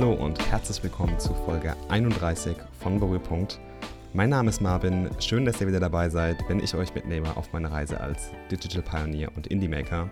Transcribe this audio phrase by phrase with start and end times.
[0.00, 3.60] Hallo und herzlich willkommen zu Folge 31 von Berührpunkt.
[4.14, 7.52] Mein Name ist Marvin, schön, dass ihr wieder dabei seid, wenn ich euch mitnehme auf
[7.52, 10.08] meine Reise als Digital Pioneer und Indie Maker.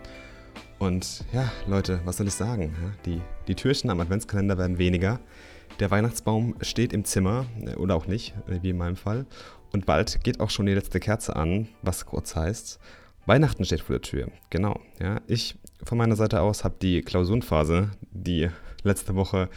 [0.79, 2.77] Und ja, Leute, was soll ich sagen?
[3.07, 5.21] Die, die Türchen am Adventskalender werden weniger.
[5.81, 9.25] Der Weihnachtsbaum steht im Zimmer, äh, oder auch nicht, äh, wie in meinem Fall.
[9.73, 12.79] Und bald geht auch schon die letzte Kerze an, was kurz heißt,
[13.25, 14.29] Weihnachten steht vor der Tür.
[14.51, 14.81] Genau.
[15.01, 18.51] Ja, ich von meiner Seite aus habe die Klausurenphase, die
[18.89, 19.49] letzte Woche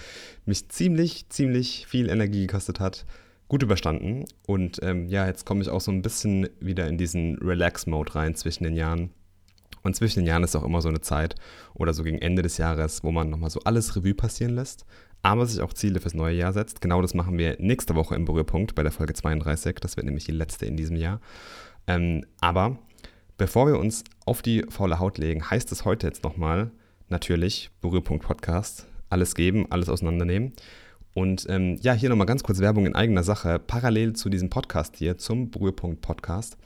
[0.45, 3.05] mich ziemlich, ziemlich viel Energie gekostet hat,
[3.47, 4.25] gut überstanden.
[4.45, 8.35] Und ähm, ja, jetzt komme ich auch so ein bisschen wieder in diesen Relax-Mode rein
[8.35, 9.09] zwischen den Jahren.
[9.83, 11.35] Und zwischen den Jahren ist auch immer so eine Zeit
[11.73, 14.85] oder so gegen Ende des Jahres, wo man nochmal so alles Revue passieren lässt,
[15.21, 16.81] aber sich auch Ziele fürs neue Jahr setzt.
[16.81, 19.77] Genau das machen wir nächste Woche im Berührpunkt bei der Folge 32.
[19.81, 21.19] Das wird nämlich die letzte in diesem Jahr.
[21.87, 22.77] Ähm, aber
[23.37, 26.71] bevor wir uns auf die faule Haut legen, heißt es heute jetzt nochmal
[27.09, 30.53] natürlich Berührpunkt Podcast alles geben, alles auseinandernehmen.
[31.13, 33.59] Und ähm, ja, hier nochmal ganz kurz Werbung in eigener Sache.
[33.59, 36.57] Parallel zu diesem Podcast hier, zum Berührpunkt Podcast,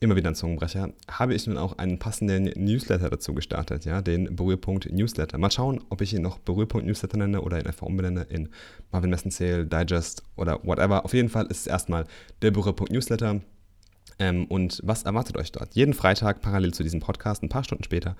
[0.00, 4.36] immer wieder ein Zungenbrecher, habe ich nun auch einen passenden Newsletter dazu gestartet, ja, den
[4.36, 5.38] Berührpunkt Newsletter.
[5.38, 8.48] Mal schauen, ob ich ihn noch Berührpunkt Newsletter nenne oder ihn einfach umbenenne in
[8.92, 11.04] Marvin Messenzähl, Digest oder whatever.
[11.04, 12.04] Auf jeden Fall ist es erstmal
[12.42, 13.40] der Berührpunkt Newsletter.
[14.18, 15.74] Ähm, und was erwartet euch dort?
[15.74, 18.16] Jeden Freitag parallel zu diesem Podcast, ein paar Stunden später,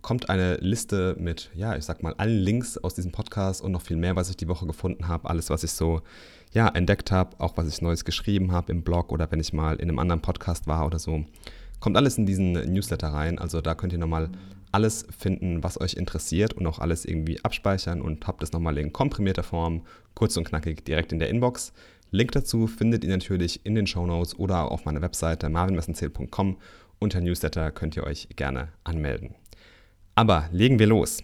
[0.00, 3.82] kommt eine Liste mit, ja, ich sag mal, allen Links aus diesem Podcast und noch
[3.82, 5.28] viel mehr, was ich die Woche gefunden habe.
[5.28, 6.02] Alles, was ich so,
[6.52, 9.76] ja, entdeckt habe, auch was ich Neues geschrieben habe im Blog oder wenn ich mal
[9.76, 11.24] in einem anderen Podcast war oder so.
[11.80, 13.38] Kommt alles in diesen Newsletter rein.
[13.38, 14.30] Also da könnt ihr nochmal
[14.70, 18.92] alles finden, was euch interessiert und auch alles irgendwie abspeichern und habt es nochmal in
[18.92, 19.82] komprimierter Form,
[20.14, 21.72] kurz und knackig, direkt in der Inbox.
[22.14, 26.58] Link dazu findet ihr natürlich in den Show Notes oder auf meiner Webseite marvinmessenzähl.com.
[26.98, 29.34] Unter Newsletter könnt ihr euch gerne anmelden.
[30.14, 31.22] Aber legen wir los.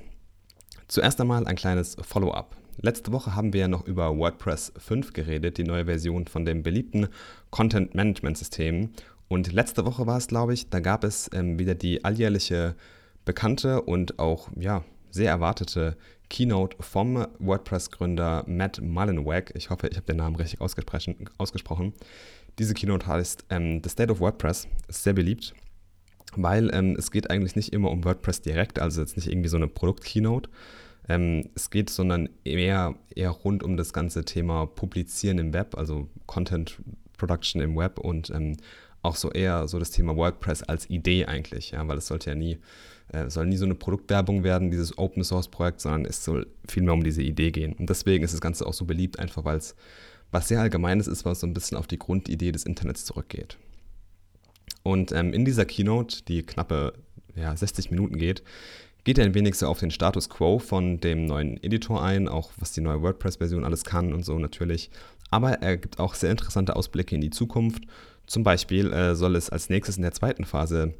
[0.86, 2.56] Zuerst einmal ein kleines Follow-up.
[2.80, 6.62] Letzte Woche haben wir ja noch über WordPress 5 geredet, die neue Version von dem
[6.62, 7.08] beliebten
[7.50, 8.88] Content Management System.
[9.28, 12.76] Und letzte Woche war es, glaube ich, da gab es ähm, wieder die alljährliche
[13.26, 15.98] bekannte und auch ja, sehr erwartete
[16.30, 19.52] Keynote vom WordPress-Gründer Matt Mullenweg.
[19.54, 21.94] Ich hoffe, ich habe den Namen richtig ausgesprochen.
[22.58, 25.54] Diese Keynote heißt ähm, The State of WordPress, ist sehr beliebt
[26.36, 29.56] weil ähm, es geht eigentlich nicht immer um WordPress direkt, also jetzt nicht irgendwie so
[29.56, 30.50] eine Produkt-Keynote.
[31.08, 36.08] Ähm, es geht, sondern eher, eher rund um das ganze Thema Publizieren im Web, also
[36.26, 36.78] Content
[37.16, 38.56] Production im Web und ähm,
[39.02, 42.36] auch so eher so das Thema WordPress als Idee eigentlich, ja, weil es sollte ja
[42.36, 42.58] nie,
[43.12, 46.94] äh, soll nie so eine Produktwerbung werden, dieses Open Source Projekt, sondern es soll vielmehr
[46.94, 47.72] um diese Idee gehen.
[47.74, 49.74] Und deswegen ist das Ganze auch so beliebt, einfach weil es
[50.30, 53.56] was sehr Allgemeines ist, was so ein bisschen auf die Grundidee des Internets zurückgeht.
[54.82, 56.92] Und ähm, in dieser Keynote, die knappe
[57.34, 58.42] ja, 60 Minuten geht,
[59.04, 62.50] geht er ein wenig so auf den Status quo von dem neuen Editor ein, auch
[62.58, 64.90] was die neue WordPress-Version alles kann und so natürlich.
[65.30, 67.84] Aber er gibt auch sehr interessante Ausblicke in die Zukunft.
[68.26, 70.94] Zum Beispiel äh, soll es als nächstes in der zweiten Phase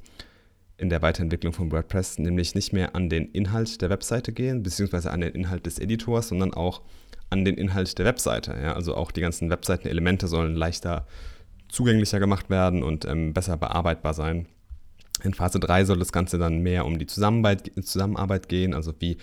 [0.78, 5.10] in der Weiterentwicklung von WordPress nämlich nicht mehr an den Inhalt der Webseite gehen, beziehungsweise
[5.10, 6.82] an den Inhalt des Editors, sondern auch
[7.30, 8.56] an den Inhalt der Webseite.
[8.62, 8.74] Ja?
[8.74, 11.06] Also auch die ganzen Webseitenelemente sollen leichter
[11.68, 14.46] zugänglicher gemacht werden und ähm, besser bearbeitbar sein.
[15.22, 19.18] In Phase 3 soll das Ganze dann mehr um die Zusammenarbeit, gehen, also wie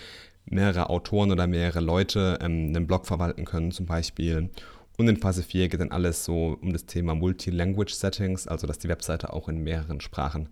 [0.46, 4.50] mehrere Autoren oder mehrere Leute ähm, einen Blog verwalten können zum Beispiel.
[4.98, 8.78] Und in Phase 4 geht dann alles so um das Thema Multi-Language Settings, also dass
[8.78, 10.50] die Webseite auch in mehreren Sprachen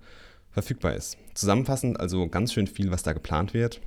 [0.54, 1.18] verfügbar ist.
[1.34, 3.82] Zusammenfassend also ganz schön viel, was da geplant wird.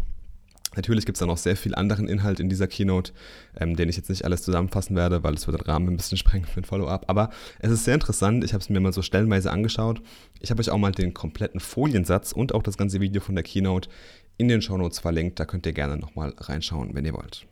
[0.75, 3.13] Natürlich gibt es da noch sehr viel anderen Inhalt in dieser Keynote,
[3.59, 6.19] ähm, den ich jetzt nicht alles zusammenfassen werde, weil es wird den Rahmen ein bisschen
[6.19, 7.05] sprengen für ein Follow-up.
[7.09, 8.45] Aber es ist sehr interessant.
[8.45, 10.03] Ich habe es mir mal so stellenweise angeschaut.
[10.41, 13.45] Ich habe euch auch mal den kompletten Foliensatz und auch das ganze Video von der
[13.45, 13.89] Keynote
[14.37, 15.41] in den Show Notes verlinkt.
[15.41, 17.47] Da könnt ihr gerne nochmal reinschauen, wenn ihr wollt.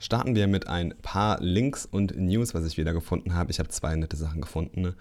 [0.00, 3.50] Starten wir mit ein paar Links und News, was ich wieder gefunden habe.
[3.50, 4.94] Ich habe zwei nette Sachen gefunden.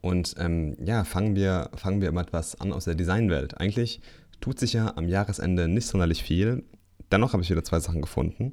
[0.00, 3.60] Und ähm, ja, fangen wir, fangen wir mit etwas an aus der Designwelt.
[3.60, 4.00] Eigentlich
[4.40, 6.64] tut sich ja am Jahresende nicht sonderlich viel.
[7.12, 8.52] Dennoch habe ich wieder zwei Sachen gefunden.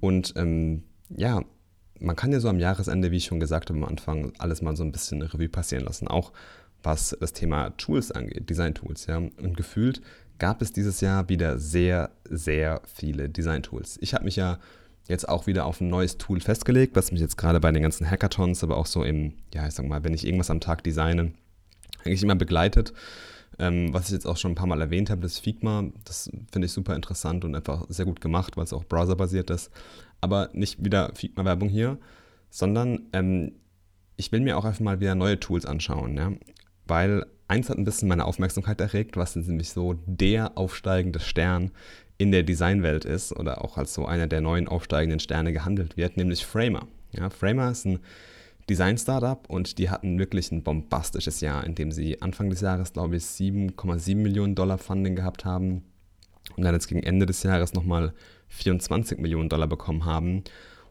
[0.00, 0.84] Und ähm,
[1.14, 1.42] ja,
[1.98, 4.76] man kann ja so am Jahresende, wie ich schon gesagt habe am Anfang, alles mal
[4.76, 6.08] so ein bisschen Revue passieren lassen.
[6.08, 6.32] Auch
[6.82, 9.06] was das Thema Tools angeht, Design-Tools.
[9.06, 9.16] Ja.
[9.16, 10.00] Und gefühlt
[10.38, 13.98] gab es dieses Jahr wieder sehr, sehr viele Design-Tools.
[14.00, 14.58] Ich habe mich ja
[15.08, 18.10] jetzt auch wieder auf ein neues Tool festgelegt, was mich jetzt gerade bei den ganzen
[18.10, 21.32] Hackathons, aber auch so im, ja, ich sag mal, wenn ich irgendwas am Tag designe,
[22.04, 22.92] eigentlich immer begleitet.
[23.58, 26.66] Ähm, was ich jetzt auch schon ein paar Mal erwähnt habe, das Figma, das finde
[26.66, 29.70] ich super interessant und einfach sehr gut gemacht, weil es auch browserbasiert ist.
[30.20, 31.98] Aber nicht wieder Figma-Werbung hier,
[32.50, 33.52] sondern ähm,
[34.16, 36.32] ich will mir auch einfach mal wieder neue Tools anschauen, ja?
[36.86, 41.70] weil eins hat ein bisschen meine Aufmerksamkeit erregt, was ist nämlich so der aufsteigende Stern
[42.18, 46.16] in der Designwelt ist oder auch als so einer der neuen aufsteigenden Sterne gehandelt wird,
[46.16, 46.86] nämlich Framer.
[47.12, 47.98] Ja, Framer ist ein
[48.68, 53.16] Design-Startup und die hatten wirklich ein bombastisches Jahr, in dem sie Anfang des Jahres, glaube
[53.16, 55.82] ich, 7,7 Millionen Dollar Funding gehabt haben
[56.56, 58.12] und dann jetzt gegen Ende des Jahres nochmal
[58.48, 60.42] 24 Millionen Dollar bekommen haben,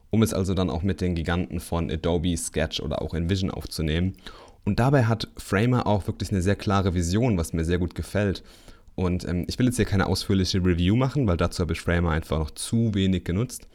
[0.10, 4.16] um es also dann auch mit den Giganten von Adobe, Sketch oder auch InVision aufzunehmen.
[4.64, 8.44] Und dabei hat Framer auch wirklich eine sehr klare Vision, was mir sehr gut gefällt.
[8.96, 12.12] Und ähm, ich will jetzt hier keine ausführliche Review machen, weil dazu habe ich Framer
[12.12, 13.68] einfach noch zu wenig genutzt.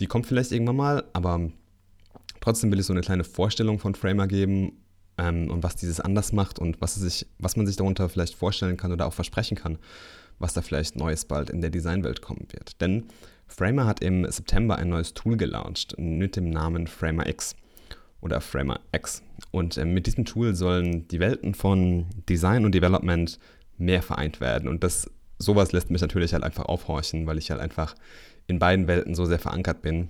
[0.00, 1.50] Die kommt vielleicht irgendwann mal, aber
[2.40, 4.72] trotzdem will ich so eine kleine Vorstellung von Framer geben
[5.18, 8.76] ähm, und was dieses anders macht und was, sich, was man sich darunter vielleicht vorstellen
[8.76, 9.78] kann oder auch versprechen kann,
[10.38, 12.80] was da vielleicht Neues bald in der Designwelt kommen wird.
[12.80, 13.04] Denn
[13.46, 17.56] Framer hat im September ein neues Tool gelauncht mit dem Namen Framer X
[18.20, 19.22] oder Framer X.
[19.50, 23.38] Und äh, mit diesem Tool sollen die Welten von Design und Development
[23.80, 24.68] mehr vereint werden.
[24.68, 27.94] Und das, sowas lässt mich natürlich halt einfach aufhorchen, weil ich halt einfach
[28.46, 30.08] in beiden Welten so sehr verankert bin.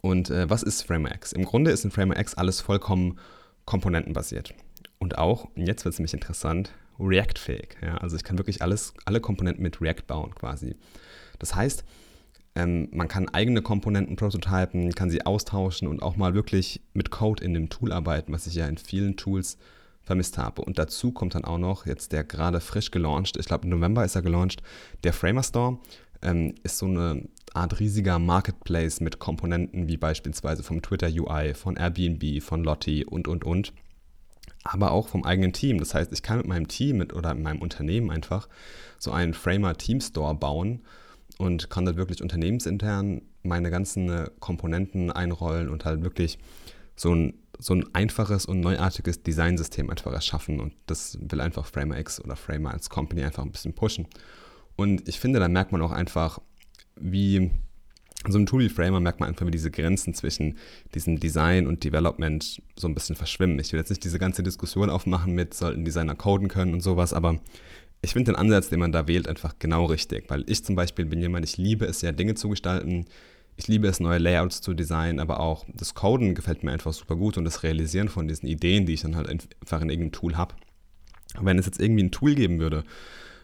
[0.00, 1.32] Und äh, was ist Framer X?
[1.32, 3.18] Im Grunde ist in Framer X alles vollkommen
[3.64, 4.54] komponentenbasiert.
[4.98, 7.76] Und auch, jetzt wird es nämlich interessant, React-fähig.
[7.82, 7.98] Ja?
[7.98, 10.76] Also ich kann wirklich alles, alle Komponenten mit React bauen quasi.
[11.38, 11.84] Das heißt,
[12.54, 17.44] ähm, man kann eigene Komponenten prototypen, kann sie austauschen und auch mal wirklich mit Code
[17.44, 19.58] in dem Tool arbeiten, was ich ja in vielen Tools
[20.08, 20.62] vermisst habe.
[20.62, 24.04] Und dazu kommt dann auch noch jetzt der gerade frisch gelauncht, ich glaube im November
[24.04, 24.62] ist er gelauncht,
[25.04, 25.78] der Framer Store.
[26.20, 31.76] Ähm, ist so eine Art riesiger Marketplace mit Komponenten wie beispielsweise vom Twitter UI, von
[31.76, 33.72] Airbnb, von Lotti und und und.
[34.64, 35.78] Aber auch vom eigenen Team.
[35.78, 38.48] Das heißt, ich kann mit meinem Team mit, oder mit meinem Unternehmen einfach
[38.98, 40.82] so einen Framer Team Store bauen
[41.38, 46.38] und kann dort wirklich unternehmensintern meine ganzen äh, Komponenten einrollen und halt wirklich
[46.98, 50.60] so ein, so ein einfaches und neuartiges Designsystem einfach erschaffen.
[50.60, 54.06] Und das will einfach Framer X oder Framer als Company einfach ein bisschen pushen.
[54.76, 56.40] Und ich finde, da merkt man auch einfach,
[56.96, 57.50] wie
[58.26, 60.58] so einem Tool wie Framer merkt man einfach, wie diese Grenzen zwischen
[60.94, 63.60] diesem Design und Development so ein bisschen verschwimmen.
[63.60, 67.12] Ich will jetzt nicht diese ganze Diskussion aufmachen mit, sollten Designer coden können und sowas,
[67.12, 67.38] aber
[68.02, 71.04] ich finde den Ansatz, den man da wählt, einfach genau richtig, weil ich zum Beispiel
[71.04, 73.06] bin jemand, ich liebe es ja, Dinge zu gestalten.
[73.58, 77.16] Ich liebe es, neue Layouts zu designen, aber auch das Coden gefällt mir einfach super
[77.16, 80.36] gut und das Realisieren von diesen Ideen, die ich dann halt einfach in irgendeinem Tool
[80.36, 80.54] habe.
[81.40, 82.84] Wenn es jetzt irgendwie ein Tool geben würde,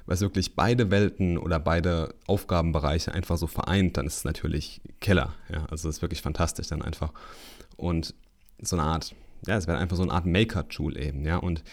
[0.06, 5.34] was wirklich beide Welten oder beide Aufgabenbereiche einfach so vereint, dann ist es natürlich Killer.
[5.50, 5.64] Ja?
[5.68, 7.12] Also es ist wirklich fantastisch dann einfach.
[7.76, 8.14] Und
[8.62, 9.16] so eine Art,
[9.48, 11.38] ja, es wäre einfach so eine Art Maker-Tool eben, ja.
[11.38, 11.64] Und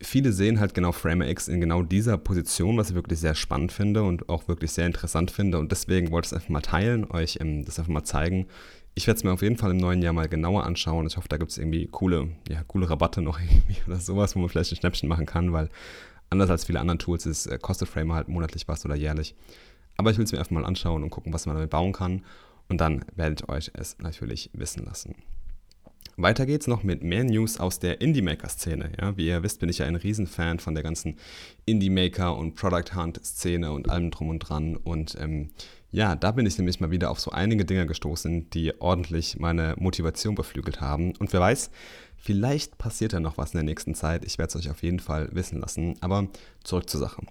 [0.00, 4.02] viele sehen halt genau FramerX in genau dieser Position, was ich wirklich sehr spannend finde
[4.02, 5.58] und auch wirklich sehr interessant finde.
[5.58, 8.46] Und deswegen wollte ich es einfach mal teilen, euch ähm, das einfach mal zeigen.
[8.94, 11.06] Ich werde es mir auf jeden Fall im neuen Jahr mal genauer anschauen.
[11.06, 14.40] Ich hoffe, da gibt es irgendwie coole, ja, coole Rabatte noch irgendwie oder sowas, wo
[14.40, 15.68] man vielleicht ein Schnäppchen machen kann, weil
[16.30, 19.34] anders als viele andere Tools ist, äh, kostet Framer halt monatlich was oder jährlich.
[19.96, 22.24] Aber ich will es mir einfach mal anschauen und gucken, was man damit bauen kann.
[22.68, 25.16] Und dann werde ich euch es natürlich wissen lassen.
[26.16, 28.92] Weiter geht's noch mit mehr News aus der Indie-Maker-Szene.
[29.00, 31.16] Ja, wie ihr wisst, bin ich ja ein Riesenfan von der ganzen
[31.66, 34.76] Indie-Maker- und Product-Hunt-Szene und allem drum und dran.
[34.76, 35.50] Und ähm,
[35.90, 39.74] ja, da bin ich nämlich mal wieder auf so einige Dinge gestoßen, die ordentlich meine
[39.78, 41.14] Motivation beflügelt haben.
[41.16, 41.70] Und wer weiß,
[42.16, 44.24] vielleicht passiert ja noch was in der nächsten Zeit.
[44.24, 45.96] Ich werde es euch auf jeden Fall wissen lassen.
[46.00, 46.28] Aber
[46.64, 47.22] zurück zur Sache.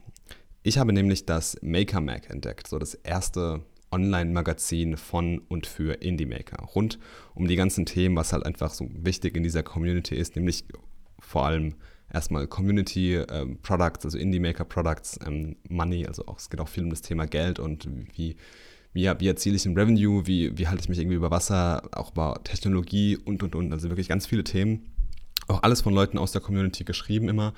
[0.63, 6.63] Ich habe nämlich das Maker Mac entdeckt, so das erste Online-Magazin von und für Indie-Maker.
[6.75, 6.99] Rund
[7.33, 10.65] um die ganzen Themen, was halt einfach so wichtig in dieser Community ist, nämlich
[11.19, 11.75] vor allem
[12.11, 16.83] erstmal Community äh, Products, also Indie-Maker Products, ähm, Money, also auch, es geht auch viel
[16.83, 18.35] um das Thema Geld und wie,
[18.93, 22.11] wie, wie erziele ich ein Revenue, wie, wie halte ich mich irgendwie über Wasser, auch
[22.11, 23.71] über Technologie und und und.
[23.71, 24.91] Also wirklich ganz viele Themen.
[25.47, 27.53] Auch alles von Leuten aus der Community geschrieben immer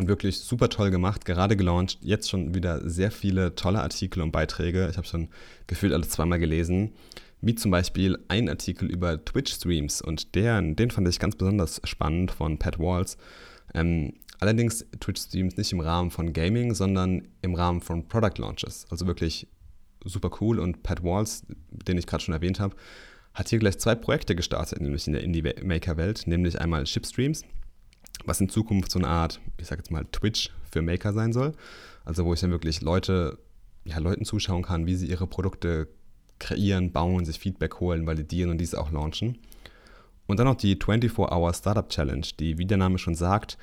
[0.00, 1.98] und wirklich super toll gemacht, gerade gelauncht.
[2.00, 4.88] Jetzt schon wieder sehr viele tolle Artikel und Beiträge.
[4.90, 5.28] Ich habe schon
[5.66, 6.92] gefühlt alle zweimal gelesen.
[7.42, 12.30] Wie zum Beispiel ein Artikel über Twitch-Streams und der, den fand ich ganz besonders spannend
[12.30, 13.18] von Pat Walls.
[13.74, 18.86] Ähm, allerdings Twitch-Streams nicht im Rahmen von Gaming, sondern im Rahmen von Product Launches.
[18.90, 19.48] Also wirklich
[20.04, 22.74] super cool und Pat Walls, den ich gerade schon erwähnt habe,
[23.34, 27.44] hat hier gleich zwei Projekte gestartet, nämlich in der Indie-Maker-Welt, nämlich einmal Chipstreams
[28.24, 31.52] was in Zukunft so eine Art, ich sag jetzt mal, Twitch für Maker sein soll.
[32.04, 33.38] Also wo ich dann wirklich Leute,
[33.84, 35.88] ja, Leuten zuschauen kann, wie sie ihre Produkte
[36.38, 39.38] kreieren, bauen, sich Feedback holen, validieren und diese auch launchen.
[40.26, 43.58] Und dann noch die 24-Hour Startup Challenge, die, wie der Name schon sagt,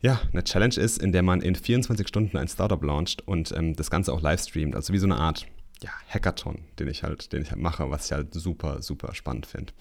[0.00, 3.74] ja, eine Challenge ist, in der man in 24 Stunden ein Startup launcht und ähm,
[3.74, 4.76] das Ganze auch live streamt.
[4.76, 5.46] Also wie so eine Art
[5.82, 9.46] ja, Hackathon, den ich halt, den ich halt mache, was ich halt super, super spannend
[9.46, 9.72] finde.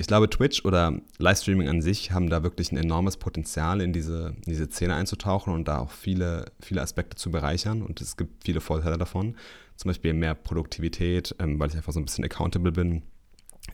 [0.00, 4.34] Ich glaube, Twitch oder Livestreaming an sich haben da wirklich ein enormes Potenzial, in diese,
[4.46, 7.82] in diese Szene einzutauchen und da auch viele, viele Aspekte zu bereichern.
[7.82, 9.36] Und es gibt viele Vorteile davon.
[9.76, 13.02] Zum Beispiel mehr Produktivität, ähm, weil ich einfach so ein bisschen accountable bin.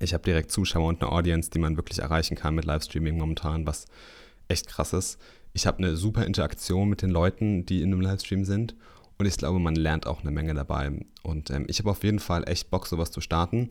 [0.01, 3.65] Ich habe direkt Zuschauer und eine Audience, die man wirklich erreichen kann mit Livestreaming momentan,
[3.65, 3.87] was
[4.49, 5.21] echt krass ist.
[5.53, 8.75] Ich habe eine super Interaktion mit den Leuten, die in einem Livestream sind.
[9.19, 10.91] Und ich glaube, man lernt auch eine Menge dabei.
[11.23, 13.69] Und ähm, ich habe auf jeden Fall echt Bock, sowas zu starten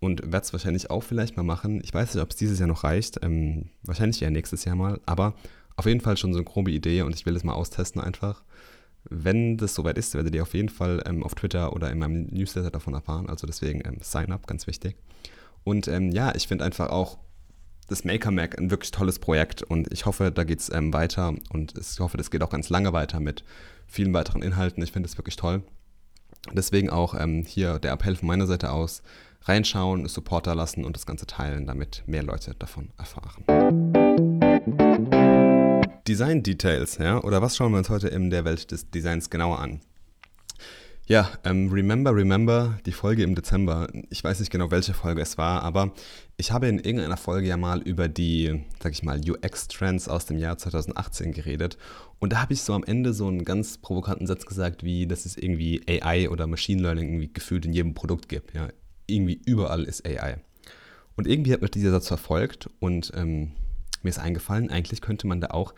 [0.00, 1.80] und werde es wahrscheinlich auch vielleicht mal machen.
[1.82, 3.18] Ich weiß nicht, ob es dieses Jahr noch reicht.
[3.22, 5.00] Ähm, wahrscheinlich eher nächstes Jahr mal.
[5.06, 5.34] Aber
[5.76, 8.42] auf jeden Fall schon so eine grobe Idee und ich will es mal austesten einfach.
[9.04, 12.26] Wenn das soweit ist, werdet ihr auf jeden Fall ähm, auf Twitter oder in meinem
[12.26, 13.28] Newsletter davon erfahren.
[13.28, 14.96] Also deswegen ähm, Sign up, ganz wichtig.
[15.64, 17.18] Und ähm, ja, ich finde einfach auch
[17.88, 21.34] das Maker Mac ein wirklich tolles Projekt und ich hoffe, da geht es ähm, weiter
[21.50, 23.44] und ich hoffe, das geht auch ganz lange weiter mit
[23.86, 24.82] vielen weiteren Inhalten.
[24.82, 25.62] Ich finde es wirklich toll.
[26.52, 29.02] Deswegen auch ähm, hier der Appell von meiner Seite aus
[29.42, 33.44] reinschauen, Supporter lassen und das Ganze teilen, damit mehr Leute davon erfahren.
[36.06, 39.58] Design Details, ja, oder was schauen wir uns heute in der Welt des Designs genauer
[39.58, 39.80] an?
[41.08, 43.88] Ja, ähm, Remember, Remember, die Folge im Dezember.
[44.10, 45.94] Ich weiß nicht genau, welche Folge es war, aber
[46.36, 50.36] ich habe in irgendeiner Folge ja mal über die, sag ich mal, UX-Trends aus dem
[50.36, 51.78] Jahr 2018 geredet.
[52.18, 55.24] Und da habe ich so am Ende so einen ganz provokanten Satz gesagt, wie, dass
[55.24, 58.54] es irgendwie AI oder Machine Learning irgendwie gefühlt in jedem Produkt gibt.
[58.54, 58.68] Ja,
[59.08, 60.38] irgendwie überall ist AI.
[61.16, 63.52] Und irgendwie hat mich dieser Satz verfolgt und ähm,
[64.02, 65.74] mir ist eingefallen, eigentlich könnte man da auch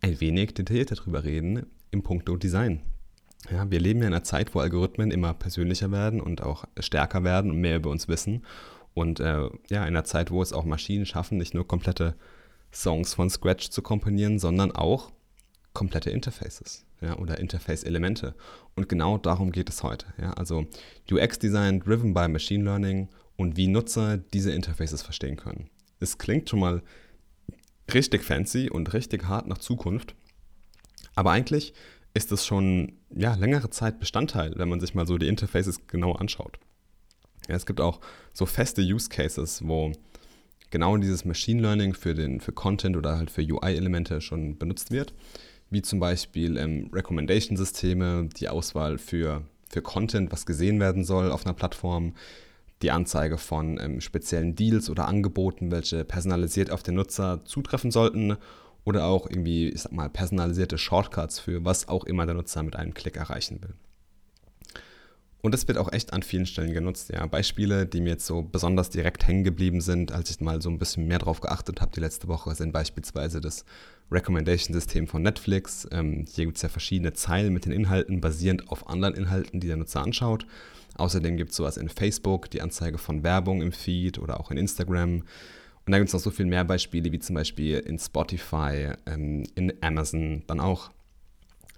[0.00, 2.80] ein wenig detaillierter drüber reden im Punkto Design.
[3.50, 7.24] Ja, wir leben ja in einer Zeit, wo Algorithmen immer persönlicher werden und auch stärker
[7.24, 8.44] werden und mehr über uns wissen.
[8.94, 12.14] Und äh, ja, in einer Zeit, wo es auch Maschinen schaffen, nicht nur komplette
[12.72, 15.10] Songs von Scratch zu komponieren, sondern auch
[15.72, 18.34] komplette Interfaces ja, oder Interface-Elemente.
[18.74, 20.06] Und genau darum geht es heute.
[20.20, 20.32] Ja.
[20.32, 20.66] Also
[21.10, 25.68] UX-Design driven by Machine Learning und wie Nutzer diese Interfaces verstehen können.
[26.00, 26.82] Es klingt schon mal
[27.92, 30.14] richtig fancy und richtig hart nach Zukunft,
[31.14, 31.74] aber eigentlich
[32.14, 36.12] ist es schon ja, längere Zeit Bestandteil, wenn man sich mal so die Interfaces genau
[36.12, 36.58] anschaut.
[37.48, 38.00] Ja, es gibt auch
[38.32, 39.92] so feste Use Cases, wo
[40.70, 45.12] genau dieses Machine Learning für, den, für Content oder halt für UI-Elemente schon benutzt wird
[45.74, 51.44] wie zum Beispiel ähm, Recommendation-Systeme, die Auswahl für, für Content, was gesehen werden soll auf
[51.44, 52.14] einer Plattform,
[52.80, 58.36] die Anzeige von ähm, speziellen Deals oder Angeboten, welche personalisiert auf den Nutzer zutreffen sollten
[58.84, 62.76] oder auch irgendwie, ich sag mal, personalisierte Shortcuts für was auch immer der Nutzer mit
[62.76, 63.74] einem Klick erreichen will.
[65.44, 67.10] Und das wird auch echt an vielen Stellen genutzt.
[67.10, 67.26] Ja.
[67.26, 70.78] Beispiele, die mir jetzt so besonders direkt hängen geblieben sind, als ich mal so ein
[70.78, 73.66] bisschen mehr drauf geachtet habe die letzte Woche, sind beispielsweise das
[74.10, 75.86] Recommendation-System von Netflix.
[75.92, 79.66] Ähm, hier gibt es ja verschiedene Zeilen mit den Inhalten, basierend auf anderen Inhalten, die
[79.66, 80.46] der Nutzer anschaut.
[80.96, 84.56] Außerdem gibt es sowas in Facebook, die Anzeige von Werbung im Feed oder auch in
[84.56, 85.24] Instagram.
[85.84, 89.42] Und da gibt es noch so viel mehr Beispiele, wie zum Beispiel in Spotify, ähm,
[89.56, 90.90] in Amazon, dann auch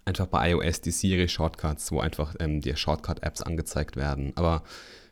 [0.06, 4.32] einfach bei iOS die Siri-Shortcuts, wo einfach ähm, die Shortcut-Apps angezeigt werden.
[4.36, 4.62] Aber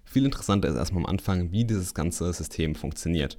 [0.04, 3.36] viel interessanter ist erstmal am Anfang, wie dieses ganze System funktioniert.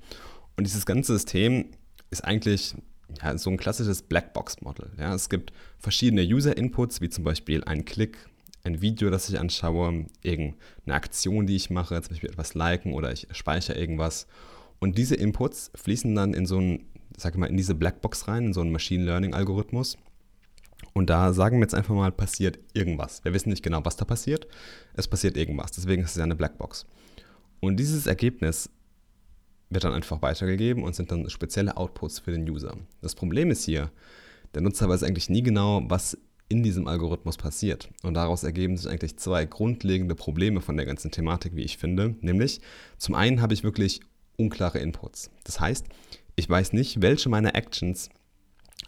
[0.58, 1.70] Und dieses ganze System
[2.12, 2.76] ist eigentlich
[3.22, 4.92] ja, so ein klassisches Blackbox-Model.
[5.00, 5.14] Ja.
[5.16, 8.18] Es gibt verschiedene User-Inputs, wie zum Beispiel ein Klick,
[8.64, 13.12] ein Video, das ich anschaue, irgendeine Aktion, die ich mache, zum Beispiel etwas liken oder
[13.12, 14.28] ich speichere irgendwas.
[14.80, 16.86] Und diese Inputs fließen dann in so ein,
[17.16, 19.98] sag mal, in diese Blackbox rein, in so einen Machine Learning-Algorithmus.
[20.98, 23.24] Und da sagen wir jetzt einfach mal, passiert irgendwas.
[23.26, 24.48] Wir wissen nicht genau, was da passiert.
[24.94, 25.72] Es passiert irgendwas.
[25.72, 26.86] Deswegen ist es ja eine Blackbox.
[27.60, 28.70] Und dieses Ergebnis
[29.70, 32.78] wird dann einfach weitergegeben und sind dann spezielle Outputs für den User.
[33.02, 33.92] Das Problem ist hier,
[34.54, 37.90] der Nutzer weiß eigentlich nie genau, was in diesem Algorithmus passiert.
[38.04, 42.16] Und daraus ergeben sich eigentlich zwei grundlegende Probleme von der ganzen Thematik, wie ich finde.
[42.22, 42.62] Nämlich,
[42.98, 44.00] zum einen habe ich wirklich
[44.38, 45.30] unklare Inputs.
[45.44, 45.88] Das heißt,
[46.38, 48.10] ich weiß nicht, welche meiner Actions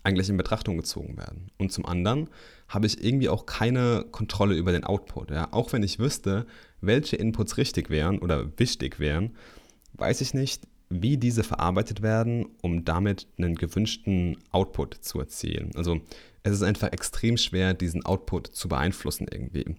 [0.08, 1.52] eigentlich in Betrachtung gezogen werden.
[1.58, 2.30] Und zum anderen
[2.70, 5.32] habe ich irgendwie auch keine Kontrolle über den Output.
[5.32, 5.50] Ja?
[5.52, 6.46] Auch wenn ich wüsste,
[6.80, 9.36] welche Inputs richtig wären oder wichtig wären,
[9.94, 15.72] weiß ich nicht, wie diese verarbeitet werden, um damit einen gewünschten Output zu erzielen.
[15.76, 16.00] Also
[16.44, 19.76] es ist einfach extrem schwer, diesen Output zu beeinflussen irgendwie.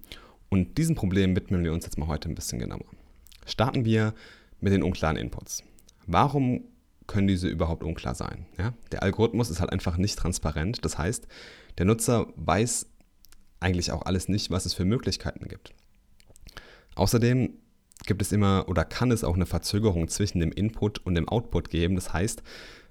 [0.50, 2.85] Und diesem Problem widmen wir uns jetzt mal heute ein bisschen genauer.
[3.47, 4.12] Starten wir
[4.61, 5.64] mit den unklaren Inputs.
[6.06, 6.64] Warum
[7.08, 8.46] können diese überhaupt unklar sein?
[8.56, 8.74] Ja?
[8.92, 10.84] Der Algorithmus ist halt einfach nicht transparent.
[10.84, 11.26] Das heißt,
[11.78, 12.86] der Nutzer weiß
[13.58, 15.72] eigentlich auch alles nicht, was es für Möglichkeiten gibt.
[16.94, 17.54] Außerdem
[18.06, 21.70] gibt es immer oder kann es auch eine Verzögerung zwischen dem Input und dem Output
[21.70, 21.96] geben.
[21.96, 22.42] Das heißt,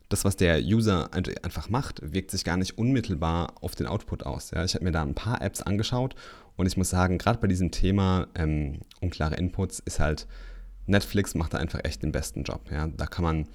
[0.10, 4.52] das, was der User einfach macht, wirkt sich gar nicht unmittelbar auf den Output aus.
[4.52, 6.16] Ja, ich habe mir da ein paar Apps angeschaut
[6.56, 10.28] und ich muss sagen, gerade bei diesem Thema ähm, unklare Inputs ist halt
[10.86, 12.72] Netflix macht da einfach echt den besten Job.
[12.72, 12.88] Ja?
[12.88, 13.48] Da kann man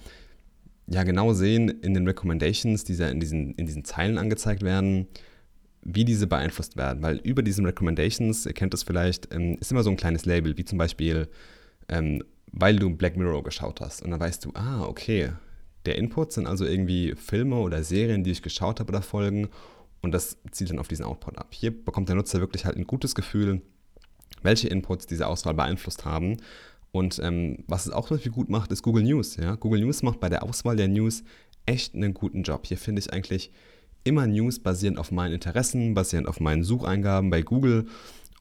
[0.86, 5.06] ja genau sehen in den Recommendations, die in diesen, in diesen Zeilen angezeigt werden,
[5.82, 7.02] wie diese beeinflusst werden.
[7.02, 10.56] Weil über diesen Recommendations, ihr kennt das vielleicht, ähm, ist immer so ein kleines Label,
[10.56, 11.28] wie zum Beispiel,
[11.88, 12.22] ähm,
[12.52, 14.02] weil du Black Mirror geschaut hast.
[14.02, 15.30] Und dann weißt du, ah, okay,
[15.86, 19.48] der Input sind also irgendwie Filme oder Serien, die ich geschaut habe oder Folgen.
[20.00, 21.48] Und das zielt dann auf diesen Output ab.
[21.52, 23.62] Hier bekommt der Nutzer wirklich halt ein gutes Gefühl,
[24.42, 26.38] welche Inputs diese Auswahl beeinflusst haben.
[26.92, 29.36] Und ähm, was es auch zum Beispiel gut macht, ist Google News.
[29.36, 29.56] Ja?
[29.56, 31.24] Google News macht bei der Auswahl der News
[31.66, 32.66] echt einen guten Job.
[32.66, 33.50] Hier finde ich eigentlich
[34.04, 37.86] immer News basierend auf meinen Interessen, basierend auf meinen Sucheingaben bei Google.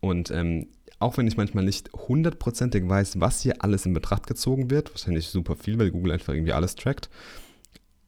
[0.01, 0.67] Und ähm,
[0.99, 5.27] auch wenn ich manchmal nicht hundertprozentig weiß, was hier alles in Betracht gezogen wird, wahrscheinlich
[5.27, 7.09] super viel, weil Google einfach irgendwie alles trackt,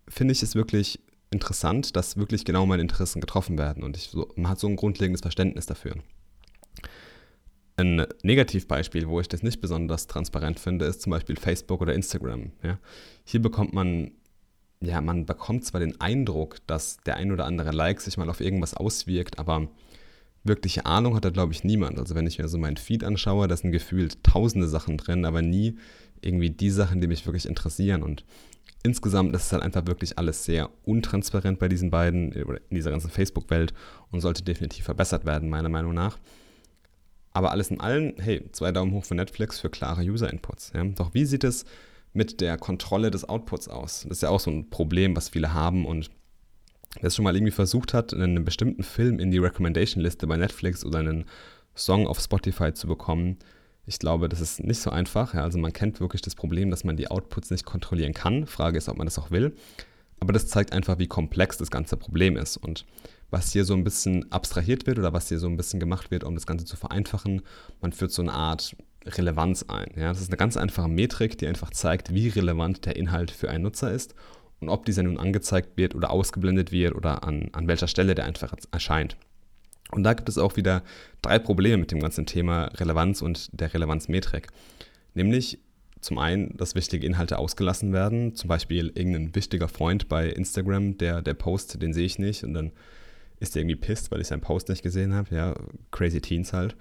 [0.08, 1.00] finde ich es wirklich
[1.32, 3.84] interessant, dass wirklich genau meine Interessen getroffen werden.
[3.84, 5.96] Und ich so, man hat so ein grundlegendes Verständnis dafür.
[7.76, 12.52] Ein Negativbeispiel, wo ich das nicht besonders transparent finde, ist zum Beispiel Facebook oder Instagram.
[12.62, 12.78] Ja.
[13.24, 14.12] Hier bekommt man,
[14.80, 18.42] ja, man bekommt zwar den Eindruck, dass der ein oder andere Like sich mal auf
[18.42, 19.70] irgendwas auswirkt, aber
[20.44, 21.98] wirkliche Ahnung hat da, glaube ich, niemand.
[21.98, 25.42] Also wenn ich mir so meinen Feed anschaue, da sind gefühlt tausende Sachen drin, aber
[25.42, 25.78] nie
[26.22, 28.04] irgendwie die Sachen, die mich wirklich interessieren.
[28.04, 28.24] Und
[28.84, 33.10] insgesamt ist es halt einfach wirklich alles sehr untransparent bei diesen beiden, in dieser ganzen
[33.10, 33.74] Facebook-Welt
[34.12, 36.20] und sollte definitiv verbessert werden, meiner Meinung nach.
[37.34, 40.72] Aber alles in allem, hey, zwei Daumen hoch für Netflix für klare User-Inputs.
[40.76, 40.84] Ja?
[40.84, 41.66] Doch wie sieht es
[42.14, 44.04] mit der Kontrolle des Outputs aus?
[44.04, 46.12] Das ist ja auch so ein Problem, was viele haben und
[47.00, 50.86] wer es schon mal irgendwie versucht hat, einen bestimmten Film in die Recommendation-Liste bei Netflix
[50.86, 51.26] oder einen
[51.76, 53.38] Song auf Spotify zu bekommen,
[53.86, 55.34] ich glaube, das ist nicht so einfach.
[55.34, 55.44] Ja?
[55.44, 58.48] Also man kennt wirklich das Problem, dass man die Outputs nicht kontrollieren kann.
[58.48, 59.56] Frage ist, ob man das auch will.
[60.20, 62.56] Aber das zeigt einfach, wie komplex das ganze Problem ist.
[62.56, 62.86] Und
[63.34, 66.24] was hier so ein bisschen abstrahiert wird oder was hier so ein bisschen gemacht wird,
[66.24, 67.42] um das Ganze zu vereinfachen.
[67.82, 68.76] Man führt so eine Art
[69.06, 69.92] Relevanz ein.
[69.96, 70.10] Ja?
[70.10, 73.64] Das ist eine ganz einfache Metrik, die einfach zeigt, wie relevant der Inhalt für einen
[73.64, 74.14] Nutzer ist
[74.62, 78.26] und ob dieser nun angezeigt wird oder ausgeblendet wird oder an, an welcher Stelle der
[78.26, 79.18] einfach erscheint.
[79.92, 80.84] Und da gibt es auch wieder
[81.24, 84.48] drei Probleme mit dem ganzen Thema Relevanz und der Relevanzmetrik.
[85.16, 85.60] Nämlich
[86.02, 91.24] zum einen, dass wichtige Inhalte ausgelassen werden, zum Beispiel irgendein wichtiger Freund bei Instagram, der,
[91.24, 92.72] der Post, den sehe ich nicht und dann
[93.44, 95.36] ist der irgendwie pisst, weil ich seinen Post nicht gesehen habe.
[95.36, 95.54] Ja,
[95.92, 96.76] crazy Teens halt.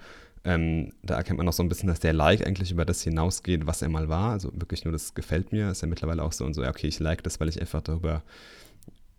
[0.45, 3.65] Ähm, da erkennt man auch so ein bisschen, dass der Like eigentlich über das hinausgeht,
[3.67, 4.31] was er mal war.
[4.31, 5.69] Also wirklich nur, das gefällt mir.
[5.69, 7.81] Ist ja mittlerweile auch so und so, ja, okay, ich like das, weil ich einfach
[7.81, 8.23] darüber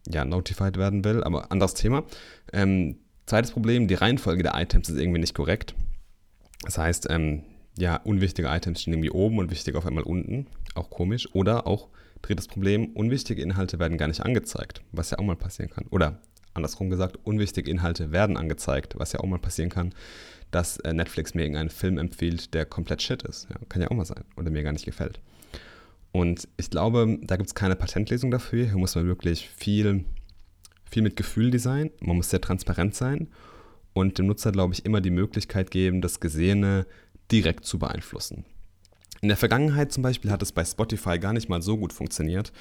[0.06, 1.22] ja, notified werden will.
[1.22, 2.04] Aber anderes Thema.
[2.52, 5.74] Ähm, zweites Problem, die Reihenfolge der Items ist irgendwie nicht korrekt.
[6.64, 7.42] Das heißt, ähm,
[7.78, 10.46] ja, unwichtige Items stehen irgendwie oben und wichtige auf einmal unten.
[10.74, 11.28] Auch komisch.
[11.34, 11.88] Oder auch,
[12.22, 15.86] drittes Problem, unwichtige Inhalte werden gar nicht angezeigt, was ja auch mal passieren kann.
[15.90, 16.20] Oder
[16.54, 19.92] andersrum gesagt, unwichtige Inhalte werden angezeigt, was ja auch mal passieren kann,
[20.50, 23.48] dass äh, Netflix mir irgendeinen Film empfiehlt, der komplett shit ist.
[23.50, 25.20] Ja, kann ja auch mal sein oder mir gar nicht gefällt.
[26.12, 28.66] Und ich glaube, da gibt es keine Patentlesung dafür.
[28.66, 30.04] Hier muss man wirklich viel,
[30.88, 31.90] viel mit Gefühl designen.
[32.00, 33.28] Man muss sehr transparent sein
[33.94, 36.86] und dem Nutzer, glaube ich, immer die Möglichkeit geben, das Gesehene
[37.32, 38.44] direkt zu beeinflussen.
[39.22, 42.52] In der Vergangenheit zum Beispiel hat es bei Spotify gar nicht mal so gut funktioniert.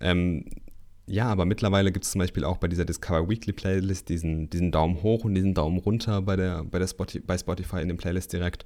[0.00, 0.44] Ähm,
[1.10, 4.70] ja, aber mittlerweile gibt es zum Beispiel auch bei dieser Discover Weekly Playlist diesen, diesen
[4.70, 7.96] Daumen hoch und diesen Daumen runter bei, der, bei, der Spotify, bei Spotify in den
[7.96, 8.64] Playlist direkt.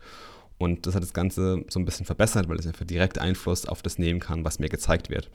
[0.58, 3.80] Und das hat das Ganze so ein bisschen verbessert, weil es einfach direkt Einfluss auf
[3.80, 5.30] das nehmen kann, was mir gezeigt wird.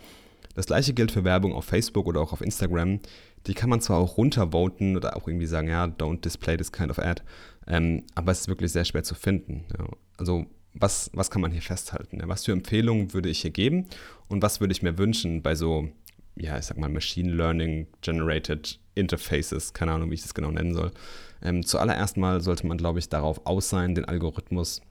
[0.54, 3.00] Das gleiche gilt für Werbung auf Facebook oder auch auf Instagram.
[3.48, 6.92] Die kann man zwar auch runtervoten oder auch irgendwie sagen, ja, don't display this kind
[6.92, 7.24] of ad,
[7.66, 9.66] ähm, aber es ist wirklich sehr schwer zu finden.
[9.78, 9.86] Ja.
[10.18, 12.20] Also was, was kann man hier festhalten?
[12.20, 12.28] Ja?
[12.28, 13.88] Was für Empfehlungen würde ich hier geben
[14.28, 15.90] und was würde ich mir wünschen bei so
[16.40, 20.74] ja, ich sag mal, Machine Learning Generated Interfaces, keine Ahnung, wie ich das genau nennen
[20.74, 20.92] soll.
[21.42, 24.82] Ähm, zuallererst mal sollte man, glaube ich, darauf aus sein, den Algorithmus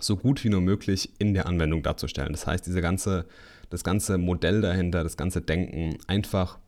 [0.00, 2.32] so gut wie nur möglich in der Anwendung darzustellen.
[2.32, 3.26] Das heißt, diese ganze,
[3.70, 6.58] das ganze Modell dahinter, das ganze Denken einfach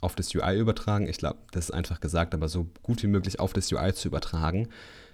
[0.00, 1.08] auf das UI übertragen.
[1.08, 4.08] Ich glaube, das ist einfach gesagt, aber so gut wie möglich auf das UI zu
[4.08, 4.68] übertragen,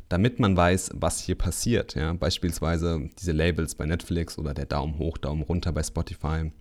[0.08, 1.94] damit man weiß, was hier passiert.
[1.94, 2.12] Ja?
[2.12, 6.52] Beispielsweise diese Labels bei Netflix oder der Daumen hoch, Daumen runter bei Spotify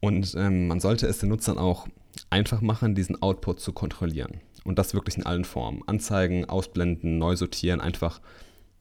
[0.00, 1.86] und ähm, man sollte es den Nutzern auch
[2.30, 4.40] einfach machen, diesen Output zu kontrollieren.
[4.64, 5.82] Und das wirklich in allen Formen.
[5.86, 8.20] Anzeigen, ausblenden, neu sortieren, einfach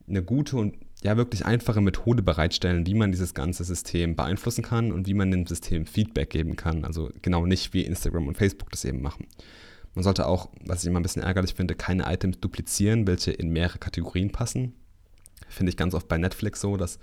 [0.08, 4.92] eine gute und ja wirklich einfache Methode bereitstellen, wie man dieses ganze System beeinflussen kann
[4.92, 6.84] und wie man dem System Feedback geben kann.
[6.86, 9.28] Also genau nicht wie Instagram und Facebook das eben machen.
[9.94, 13.50] Man sollte auch, was ich immer ein bisschen ärgerlich finde, keine Items duplizieren, welche in
[13.50, 14.74] mehrere Kategorien passen.
[15.48, 17.00] Finde ich ganz oft bei Netflix so, dass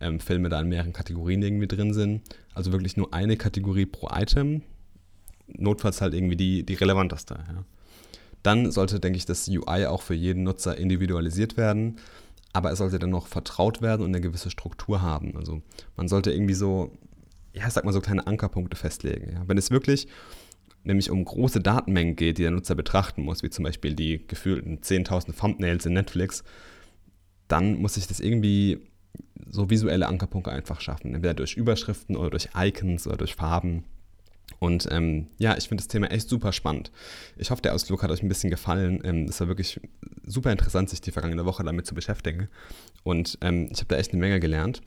[0.00, 2.22] ähm, Filme da in mehreren Kategorien irgendwie drin sind.
[2.54, 4.62] Also wirklich nur eine Kategorie pro Item.
[5.46, 7.34] Notfalls halt irgendwie die, die relevanteste.
[7.34, 7.64] Ja.
[8.42, 11.96] Dann sollte, denke ich, das UI auch für jeden Nutzer individualisiert werden.
[12.52, 15.36] aber es sollte dann noch vertraut werden und eine gewisse Struktur haben.
[15.36, 15.60] Also
[15.96, 16.92] man sollte irgendwie so,
[17.52, 19.32] ja, sag mal so kleine Ankerpunkte festlegen.
[19.32, 19.42] Ja.
[19.46, 20.06] Wenn es wirklich
[20.84, 24.78] nämlich um große Datenmengen geht, die der Nutzer betrachten muss, wie zum Beispiel die gefühlten
[24.78, 26.44] 10.000 Thumbnails in Netflix,
[27.48, 28.80] dann muss ich das irgendwie
[29.50, 31.14] so visuelle Ankerpunkte einfach schaffen.
[31.14, 33.84] Entweder durch Überschriften oder durch Icons oder durch Farben.
[34.58, 36.90] Und ähm, ja, ich finde das Thema echt super spannend.
[37.36, 39.00] Ich hoffe, der Ausflug hat euch ein bisschen gefallen.
[39.04, 39.80] Ähm, es war wirklich
[40.24, 42.48] super interessant, sich die vergangene Woche damit zu beschäftigen.
[43.02, 44.82] Und ähm, ich habe da echt eine Menge gelernt.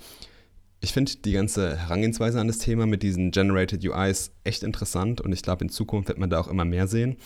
[0.80, 5.34] Ich finde die ganze Herangehensweise an das Thema mit diesen Generated UIs echt interessant und
[5.34, 7.18] ich glaube, in Zukunft wird man da auch immer mehr sehen.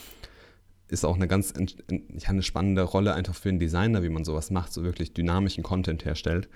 [0.88, 4.52] Ist auch eine ganz ja, eine spannende Rolle einfach für einen Designer, wie man sowas
[4.52, 6.48] macht, so wirklich dynamischen Content herstellt.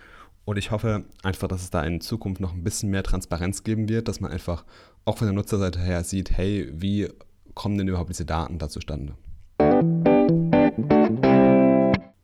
[0.45, 3.89] Und ich hoffe einfach, dass es da in Zukunft noch ein bisschen mehr Transparenz geben
[3.89, 4.63] wird, dass man einfach
[5.03, 7.10] auch von der Nutzerseite her sieht, hey, wie
[7.55, 9.15] kommen denn überhaupt diese Daten da zustande?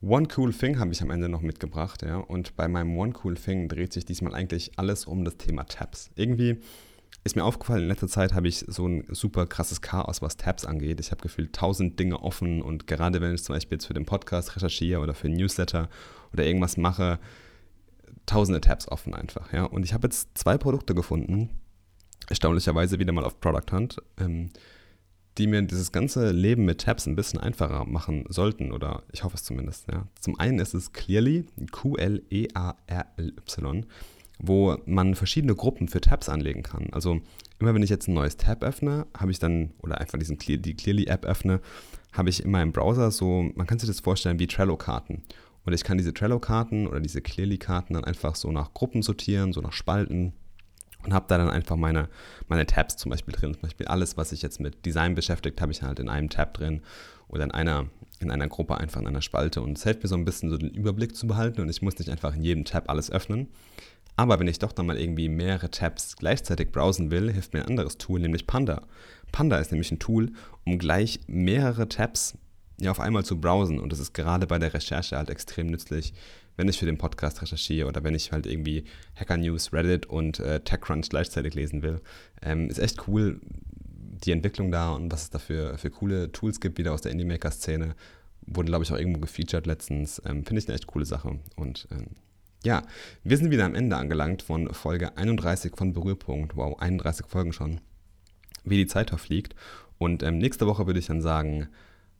[0.02, 2.18] One Cool Thing habe ich am Ende noch mitgebracht, ja.
[2.18, 6.10] Und bei meinem One Cool Thing dreht sich diesmal eigentlich alles um das Thema Tabs.
[6.14, 6.58] Irgendwie
[7.24, 10.64] ist mir aufgefallen, in letzter Zeit habe ich so ein super krasses Chaos, was Tabs
[10.64, 11.00] angeht.
[11.00, 14.06] Ich habe gefühlt tausend Dinge offen und gerade wenn ich zum Beispiel jetzt für den
[14.06, 15.88] Podcast recherchiere oder für Newsletter
[16.32, 17.18] oder irgendwas mache,
[18.32, 19.52] tausende Tabs offen einfach.
[19.52, 19.64] Ja?
[19.64, 21.50] Und ich habe jetzt zwei Produkte gefunden,
[22.28, 24.50] erstaunlicherweise wieder mal auf Product Hunt, ähm,
[25.38, 29.36] die mir dieses ganze Leben mit Tabs ein bisschen einfacher machen sollten oder ich hoffe
[29.36, 29.86] es zumindest.
[29.90, 30.08] Ja.
[30.20, 32.16] Zum einen ist es Clearly, Q-L-E-A-R-L-Y,
[34.38, 36.88] wo man verschiedene Gruppen für Tabs anlegen kann.
[36.92, 37.20] Also
[37.58, 40.58] immer wenn ich jetzt ein neues Tab öffne, habe ich dann, oder einfach diesen Clear,
[40.58, 41.60] die Clearly-App öffne,
[42.12, 45.22] habe ich in meinem Browser so, man kann sich das vorstellen wie Trello-Karten.
[45.64, 49.60] Und ich kann diese Trello-Karten oder diese Clearly-Karten dann einfach so nach Gruppen sortieren, so
[49.60, 50.32] nach Spalten
[51.04, 52.08] und habe da dann einfach meine,
[52.48, 53.54] meine Tabs zum Beispiel drin.
[53.54, 56.54] Zum Beispiel alles, was sich jetzt mit Design beschäftigt, habe ich halt in einem Tab
[56.54, 56.82] drin
[57.28, 57.86] oder in einer,
[58.20, 59.62] in einer Gruppe einfach in einer Spalte.
[59.62, 61.98] Und es hilft mir so ein bisschen so den Überblick zu behalten und ich muss
[61.98, 63.48] nicht einfach in jedem Tab alles öffnen.
[64.14, 67.68] Aber wenn ich doch dann mal irgendwie mehrere Tabs gleichzeitig browsen will, hilft mir ein
[67.68, 68.82] anderes Tool, nämlich Panda.
[69.32, 70.32] Panda ist nämlich ein Tool,
[70.64, 72.36] um gleich mehrere Tabs
[72.80, 73.78] ja, auf einmal zu browsen.
[73.78, 76.14] Und das ist gerade bei der Recherche halt extrem nützlich,
[76.56, 78.84] wenn ich für den Podcast recherchiere oder wenn ich halt irgendwie
[79.16, 82.00] Hacker News, Reddit und äh, TechCrunch gleichzeitig lesen will.
[82.42, 83.40] Ähm, ist echt cool,
[84.24, 87.12] die Entwicklung da und was es da für, für coole Tools gibt, wieder aus der
[87.12, 87.94] Indie-Maker-Szene.
[88.46, 90.20] Wurde, glaube ich, auch irgendwo gefeatured letztens.
[90.24, 91.38] Ähm, Finde ich eine echt coole Sache.
[91.56, 92.08] Und ähm,
[92.64, 92.82] ja,
[93.24, 96.56] wir sind wieder am Ende angelangt von Folge 31 von Berührpunkt.
[96.56, 97.80] Wow, 31 Folgen schon.
[98.64, 99.54] Wie die Zeit verfliegt.
[99.98, 101.68] Und ähm, nächste Woche würde ich dann sagen,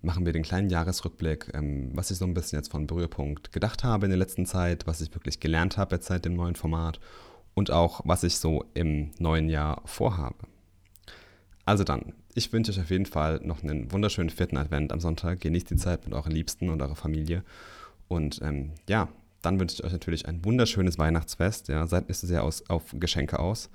[0.03, 3.85] machen wir den kleinen Jahresrückblick, ähm, was ich so ein bisschen jetzt von Berührpunkt gedacht
[3.85, 7.01] habe in der letzten Zeit, was ich wirklich gelernt habe jetzt seit dem neuen Format
[7.55, 10.47] und auch was ich so im neuen Jahr vorhabe.
[11.65, 15.41] Also dann, ich wünsche euch auf jeden Fall noch einen wunderschönen vierten Advent am Sonntag.
[15.41, 17.45] Genießt die Zeit mit euren Liebsten und eurer Familie.
[18.09, 19.09] Und ähm, ja,
[19.43, 21.69] dann wünsche ich euch natürlich ein wunderschönes Weihnachtsfest.
[21.69, 23.71] Ja, seid nicht so sehr aus, auf Geschenke aus.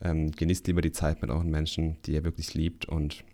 [0.00, 3.24] Ähm, genießt lieber die Zeit mit euren Menschen, die ihr wirklich liebt und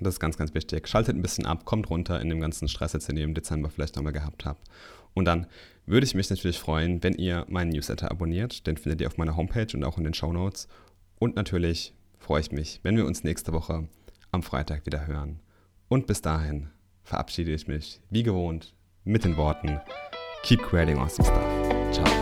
[0.00, 0.88] das ist ganz, ganz wichtig.
[0.88, 3.96] Schaltet ein bisschen ab, kommt runter in dem ganzen Stress, den ihr im Dezember vielleicht
[3.96, 4.68] nochmal gehabt habt.
[5.14, 5.46] Und dann
[5.86, 8.66] würde ich mich natürlich freuen, wenn ihr meinen Newsletter abonniert.
[8.66, 10.68] Den findet ihr auf meiner Homepage und auch in den Show Notes.
[11.18, 13.88] Und natürlich freue ich mich, wenn wir uns nächste Woche
[14.30, 15.40] am Freitag wieder hören.
[15.88, 16.70] Und bis dahin
[17.04, 18.74] verabschiede ich mich, wie gewohnt,
[19.04, 19.80] mit den Worten:
[20.42, 21.92] Keep creating awesome stuff.
[21.92, 22.21] Ciao.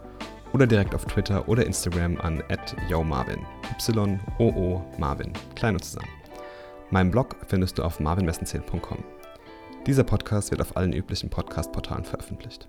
[0.53, 2.43] oder direkt auf Twitter oder Instagram an
[2.89, 3.39] @yomarvin.
[3.79, 5.33] Y-O-O Marvin.
[5.55, 6.09] Klein und zusammen.
[6.89, 9.03] Meinen Blog findest du auf marvinmessenzähl.com.
[9.87, 12.67] Dieser Podcast wird auf allen üblichen Podcast-Portalen veröffentlicht.